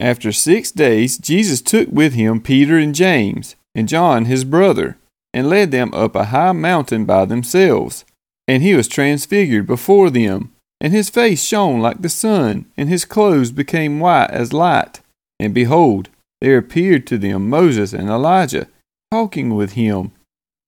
After 0.00 0.32
six 0.32 0.72
days, 0.72 1.18
Jesus 1.18 1.60
took 1.60 1.88
with 1.90 2.14
him 2.14 2.40
Peter 2.40 2.78
and 2.78 2.94
James, 2.94 3.54
and 3.74 3.86
John 3.86 4.24
his 4.24 4.44
brother, 4.44 4.96
and 5.34 5.48
led 5.48 5.70
them 5.70 5.92
up 5.92 6.16
a 6.16 6.26
high 6.26 6.52
mountain 6.52 7.04
by 7.04 7.26
themselves. 7.26 8.06
And 8.48 8.62
he 8.62 8.74
was 8.74 8.88
transfigured 8.88 9.66
before 9.66 10.08
them, 10.08 10.52
and 10.80 10.94
his 10.94 11.10
face 11.10 11.44
shone 11.44 11.80
like 11.80 12.00
the 12.00 12.08
sun, 12.08 12.64
and 12.78 12.88
his 12.88 13.04
clothes 13.04 13.52
became 13.52 14.00
white 14.00 14.30
as 14.30 14.54
light. 14.54 15.00
And 15.38 15.52
behold, 15.52 16.08
there 16.40 16.56
appeared 16.56 17.06
to 17.08 17.18
them 17.18 17.50
Moses 17.50 17.92
and 17.92 18.08
Elijah, 18.08 18.68
talking 19.10 19.54
with 19.54 19.72
him. 19.72 20.12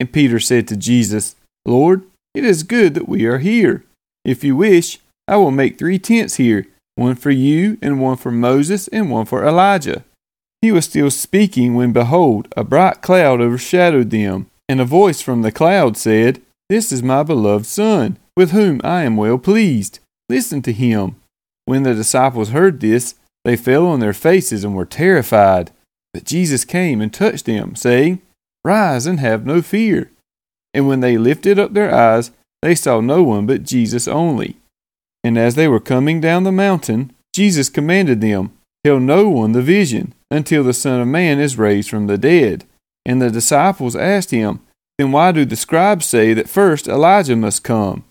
And 0.00 0.12
Peter 0.12 0.40
said 0.40 0.66
to 0.68 0.76
Jesus, 0.76 1.36
Lord, 1.64 2.02
it 2.34 2.44
is 2.44 2.64
good 2.64 2.94
that 2.94 3.08
we 3.08 3.26
are 3.26 3.38
here. 3.38 3.84
If 4.24 4.42
you 4.42 4.56
wish, 4.56 4.98
I 5.28 5.36
will 5.36 5.52
make 5.52 5.78
three 5.78 6.00
tents 6.00 6.36
here 6.36 6.66
one 7.00 7.16
for 7.16 7.30
you, 7.30 7.78
and 7.80 7.98
one 7.98 8.18
for 8.18 8.30
Moses, 8.30 8.86
and 8.88 9.10
one 9.10 9.24
for 9.24 9.42
Elijah. 9.44 10.04
He 10.60 10.70
was 10.70 10.84
still 10.84 11.10
speaking 11.10 11.74
when, 11.74 11.94
behold, 11.94 12.46
a 12.54 12.62
bright 12.62 13.00
cloud 13.00 13.40
overshadowed 13.40 14.10
them, 14.10 14.50
and 14.68 14.80
a 14.80 14.84
voice 14.84 15.22
from 15.22 15.40
the 15.40 15.50
cloud 15.50 15.96
said, 15.96 16.42
This 16.68 16.92
is 16.92 17.02
my 17.02 17.22
beloved 17.22 17.64
Son, 17.64 18.18
with 18.36 18.50
whom 18.50 18.82
I 18.84 19.04
am 19.04 19.16
well 19.16 19.38
pleased. 19.38 19.98
Listen 20.28 20.60
to 20.60 20.74
him. 20.74 21.16
When 21.64 21.84
the 21.84 21.94
disciples 21.94 22.50
heard 22.50 22.80
this, 22.80 23.14
they 23.46 23.56
fell 23.56 23.86
on 23.86 24.00
their 24.00 24.12
faces 24.12 24.62
and 24.62 24.76
were 24.76 24.84
terrified. 24.84 25.70
But 26.12 26.24
Jesus 26.24 26.66
came 26.66 27.00
and 27.00 27.12
touched 27.12 27.46
them, 27.46 27.76
saying, 27.76 28.20
Rise 28.62 29.06
and 29.06 29.20
have 29.20 29.46
no 29.46 29.62
fear. 29.62 30.10
And 30.74 30.86
when 30.86 31.00
they 31.00 31.16
lifted 31.16 31.58
up 31.58 31.72
their 31.72 31.94
eyes, 31.94 32.30
they 32.60 32.74
saw 32.74 33.00
no 33.00 33.22
one 33.22 33.46
but 33.46 33.62
Jesus 33.62 34.06
only. 34.06 34.59
And 35.22 35.38
as 35.38 35.54
they 35.54 35.68
were 35.68 35.80
coming 35.80 36.20
down 36.20 36.44
the 36.44 36.52
mountain, 36.52 37.12
Jesus 37.34 37.68
commanded 37.68 38.20
them, 38.20 38.52
Tell 38.84 38.98
no 38.98 39.28
one 39.28 39.52
the 39.52 39.62
vision 39.62 40.14
until 40.30 40.64
the 40.64 40.72
Son 40.72 41.00
of 41.00 41.08
Man 41.08 41.38
is 41.38 41.58
raised 41.58 41.90
from 41.90 42.06
the 42.06 42.16
dead. 42.16 42.64
And 43.04 43.20
the 43.20 43.30
disciples 43.30 43.96
asked 43.96 44.30
him, 44.30 44.60
Then 44.98 45.12
why 45.12 45.32
do 45.32 45.44
the 45.44 45.56
scribes 45.56 46.06
say 46.06 46.32
that 46.34 46.48
first 46.48 46.88
Elijah 46.88 47.36
must 47.36 47.64
come? 47.64 48.04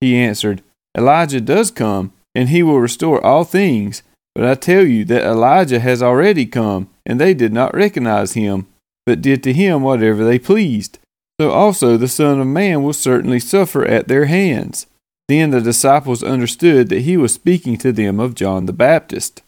He 0.00 0.16
answered, 0.16 0.62
Elijah 0.96 1.40
does 1.40 1.70
come, 1.70 2.12
and 2.34 2.48
he 2.48 2.62
will 2.62 2.80
restore 2.80 3.24
all 3.24 3.44
things. 3.44 4.02
But 4.34 4.44
I 4.44 4.54
tell 4.54 4.84
you 4.84 5.04
that 5.06 5.24
Elijah 5.24 5.80
has 5.80 6.02
already 6.02 6.46
come, 6.46 6.88
and 7.06 7.20
they 7.20 7.34
did 7.34 7.52
not 7.52 7.74
recognize 7.74 8.32
him, 8.32 8.66
but 9.06 9.22
did 9.22 9.42
to 9.44 9.52
him 9.52 9.82
whatever 9.82 10.24
they 10.24 10.38
pleased. 10.38 10.98
So 11.40 11.50
also 11.50 11.96
the 11.96 12.08
Son 12.08 12.40
of 12.40 12.46
Man 12.46 12.82
will 12.82 12.92
certainly 12.92 13.40
suffer 13.40 13.84
at 13.84 14.08
their 14.08 14.26
hands. 14.26 14.86
Then 15.28 15.50
the 15.50 15.60
disciples 15.60 16.22
understood 16.22 16.88
that 16.90 17.02
he 17.02 17.16
was 17.16 17.32
speaking 17.32 17.76
to 17.78 17.92
them 17.92 18.20
of 18.20 18.34
John 18.34 18.66
the 18.66 18.72
Baptist. 18.72 19.42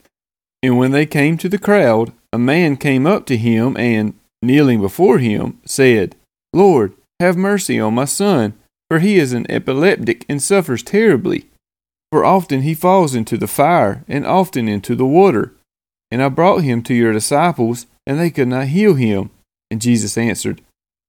And 0.63 0.77
when 0.77 0.91
they 0.91 1.05
came 1.05 1.37
to 1.37 1.49
the 1.49 1.59
crowd, 1.59 2.11
a 2.33 2.37
man 2.37 2.77
came 2.77 3.05
up 3.05 3.25
to 3.27 3.37
him 3.37 3.77
and, 3.77 4.15
kneeling 4.41 4.81
before 4.81 5.19
him, 5.19 5.59
said, 5.65 6.15
Lord, 6.53 6.93
have 7.19 7.37
mercy 7.37 7.79
on 7.79 7.93
my 7.93 8.05
son, 8.05 8.53
for 8.89 8.99
he 8.99 9.17
is 9.17 9.33
an 9.33 9.49
epileptic 9.49 10.25
and 10.27 10.41
suffers 10.41 10.81
terribly. 10.81 11.49
For 12.11 12.25
often 12.25 12.61
he 12.61 12.73
falls 12.73 13.13
into 13.13 13.37
the 13.37 13.47
fire, 13.47 14.03
and 14.07 14.25
often 14.25 14.67
into 14.67 14.95
the 14.95 15.05
water. 15.05 15.53
And 16.09 16.23
I 16.23 16.29
brought 16.29 16.63
him 16.63 16.81
to 16.83 16.93
your 16.93 17.11
disciples, 17.11 17.85
and 18.05 18.19
they 18.19 18.29
could 18.29 18.47
not 18.47 18.67
heal 18.67 18.95
him. 18.95 19.29
And 19.69 19.81
Jesus 19.81 20.17
answered, 20.17 20.61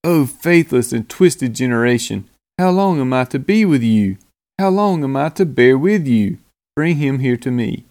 O 0.05 0.27
faithless 0.27 0.93
and 0.93 1.09
twisted 1.09 1.55
generation, 1.55 2.29
how 2.59 2.71
long 2.71 3.01
am 3.01 3.13
I 3.13 3.25
to 3.27 3.39
be 3.39 3.65
with 3.65 3.83
you? 3.83 4.19
How 4.59 4.71
long 4.71 5.05
am 5.05 5.17
I 5.17 5.29
to 5.31 5.47
bear 5.47 5.79
with 5.79 6.09
you? 6.09 6.39
Bring 6.75 6.97
him 6.97 7.21
here 7.21 7.37
to 7.37 7.51
me. 7.51 7.85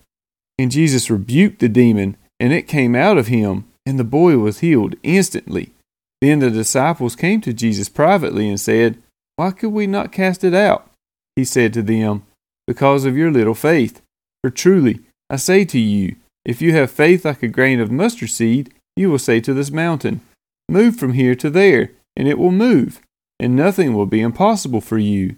And 0.59 0.69
Jesus 0.69 1.09
rebuked 1.09 1.59
the 1.59 1.69
demon, 1.69 2.17
and 2.41 2.51
it 2.51 2.67
came 2.67 2.93
out 2.93 3.17
of 3.17 3.27
him, 3.27 3.65
and 3.85 3.97
the 3.97 4.03
boy 4.03 4.37
was 4.37 4.59
healed 4.59 4.95
instantly. 5.01 5.71
Then 6.19 6.39
the 6.39 6.49
disciples 6.49 7.15
came 7.15 7.39
to 7.41 7.53
Jesus 7.53 7.87
privately 7.87 8.49
and 8.49 8.59
said, 8.59 8.97
Why 9.37 9.51
could 9.51 9.69
we 9.69 9.87
not 9.87 10.11
cast 10.11 10.43
it 10.43 10.53
out? 10.53 10.91
He 11.37 11.45
said 11.45 11.73
to 11.73 11.81
them, 11.81 12.23
Because 12.65 13.05
of 13.05 13.15
your 13.15 13.31
little 13.31 13.55
faith. 13.55 14.01
For 14.43 14.49
truly, 14.49 14.99
I 15.29 15.37
say 15.37 15.63
to 15.65 15.79
you, 15.79 16.17
if 16.43 16.61
you 16.61 16.73
have 16.73 16.91
faith 16.91 17.23
like 17.23 17.43
a 17.43 17.47
grain 17.47 17.79
of 17.79 17.91
mustard 17.91 18.29
seed, 18.29 18.73
you 18.97 19.09
will 19.09 19.19
say 19.19 19.39
to 19.41 19.53
this 19.53 19.71
mountain, 19.71 20.19
Move 20.67 20.97
from 20.97 21.13
here 21.13 21.35
to 21.35 21.49
there, 21.49 21.91
and 22.17 22.27
it 22.27 22.37
will 22.37 22.51
move, 22.51 22.99
and 23.39 23.55
nothing 23.55 23.93
will 23.93 24.05
be 24.05 24.19
impossible 24.19 24.81
for 24.81 24.97
you. 24.97 25.37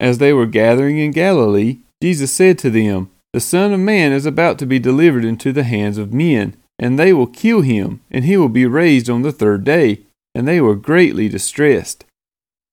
As 0.00 0.18
they 0.18 0.32
were 0.32 0.46
gathering 0.46 0.98
in 0.98 1.10
Galilee, 1.10 1.80
Jesus 2.02 2.32
said 2.32 2.58
to 2.58 2.70
them, 2.70 3.10
The 3.34 3.40
Son 3.40 3.74
of 3.74 3.80
Man 3.80 4.12
is 4.12 4.24
about 4.24 4.58
to 4.58 4.66
be 4.66 4.78
delivered 4.78 5.24
into 5.24 5.52
the 5.52 5.62
hands 5.62 5.98
of 5.98 6.14
men, 6.14 6.56
and 6.78 6.98
they 6.98 7.12
will 7.12 7.26
kill 7.26 7.60
him, 7.60 8.00
and 8.10 8.24
he 8.24 8.38
will 8.38 8.48
be 8.48 8.64
raised 8.64 9.10
on 9.10 9.20
the 9.20 9.32
third 9.32 9.62
day. 9.64 10.00
And 10.34 10.48
they 10.48 10.60
were 10.60 10.76
greatly 10.76 11.28
distressed. 11.28 12.04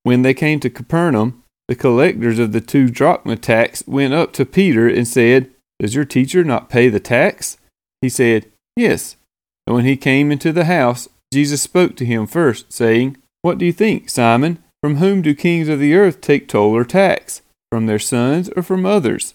When 0.03 0.21
they 0.21 0.33
came 0.33 0.59
to 0.61 0.69
Capernaum, 0.69 1.43
the 1.67 1.75
collectors 1.75 2.39
of 2.39 2.53
the 2.53 2.61
two 2.61 2.87
drachma 2.87 3.35
tax 3.35 3.83
went 3.85 4.13
up 4.13 4.31
to 4.33 4.45
Peter 4.45 4.87
and 4.87 5.07
said, 5.07 5.49
Does 5.79 5.95
your 5.95 6.05
teacher 6.05 6.43
not 6.43 6.69
pay 6.69 6.87
the 6.87 6.99
tax? 6.99 7.57
He 8.01 8.09
said, 8.09 8.45
Yes. 8.75 9.17
And 9.65 9.75
when 9.75 9.85
he 9.85 9.97
came 9.97 10.31
into 10.31 10.53
the 10.53 10.65
house, 10.65 11.09
Jesus 11.33 11.61
spoke 11.61 11.97
to 11.97 12.05
him 12.05 12.25
first, 12.25 12.71
saying, 12.71 13.17
What 13.41 13.57
do 13.57 13.65
you 13.65 13.73
think, 13.73 14.09
Simon? 14.09 14.63
From 14.87 14.99
whom 14.99 15.21
do 15.21 15.35
kings 15.35 15.67
of 15.67 15.81
the 15.81 15.95
earth 15.95 16.21
take 16.21 16.47
toll 16.47 16.73
or 16.73 16.85
tax? 16.85 17.41
From 17.69 17.87
their 17.87 17.99
sons 17.99 18.49
or 18.55 18.63
from 18.63 18.85
others? 18.85 19.33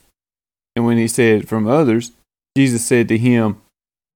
And 0.75 0.87
when 0.87 0.97
he 0.97 1.07
said, 1.07 1.47
From 1.47 1.69
others, 1.69 2.13
Jesus 2.57 2.87
said 2.87 3.07
to 3.09 3.19
him, 3.19 3.61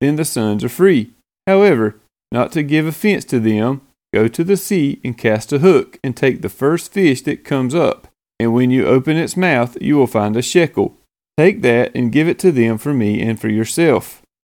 Then 0.00 0.16
the 0.16 0.24
sons 0.24 0.64
are 0.64 0.70
free. 0.70 1.10
However, 1.46 2.00
not 2.32 2.52
to 2.52 2.62
give 2.62 2.86
offense 2.86 3.26
to 3.26 3.38
them, 3.38 3.82
go 4.14 4.28
to 4.28 4.42
the 4.42 4.56
sea 4.56 4.98
and 5.04 5.18
cast 5.18 5.52
a 5.52 5.58
hook, 5.58 5.98
and 6.02 6.16
take 6.16 6.40
the 6.40 6.48
first 6.48 6.90
fish 6.90 7.20
that 7.24 7.44
comes 7.44 7.74
up. 7.74 8.08
And 8.40 8.54
when 8.54 8.70
you 8.70 8.86
open 8.86 9.18
its 9.18 9.36
mouth, 9.36 9.76
you 9.78 9.96
will 9.96 10.06
find 10.06 10.38
a 10.38 10.42
shekel. 10.42 10.96
Take 11.36 11.60
that 11.60 11.94
and 11.94 12.10
give 12.10 12.28
it 12.28 12.38
to 12.38 12.50
them 12.50 12.78
for 12.78 12.94
me 12.94 13.20
and 13.20 13.38
for 13.38 13.48
yourself. 13.48 14.22